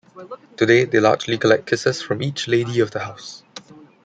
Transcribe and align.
Today, 0.57 0.85
they 0.85 0.99
largely 0.99 1.37
collect 1.37 1.67
kisses 1.67 2.01
from 2.01 2.23
each 2.23 2.47
lady 2.47 2.79
of 2.79 2.89
the 2.89 3.01
house. 3.01 3.43